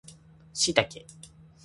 [0.51, 1.05] シイタケ